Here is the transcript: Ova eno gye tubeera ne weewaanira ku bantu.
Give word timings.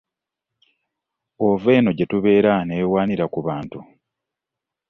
Ova 1.47 1.69
eno 1.77 1.91
gye 1.97 2.05
tubeera 2.11 2.53
ne 2.63 2.75
weewaanira 2.79 3.25
ku 3.33 3.39
bantu. 3.47 3.79